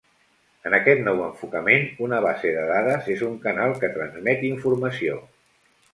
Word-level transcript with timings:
En 0.67 0.75
aquest 0.77 1.03
nou 1.07 1.19
enfocament, 1.25 1.85
una 2.07 2.21
base 2.27 2.55
de 2.57 2.65
dades 2.71 3.11
és 3.17 3.23
un 3.31 3.35
canal 3.47 3.77
que 3.85 3.93
transmet 3.99 4.49
informació. 4.53 5.21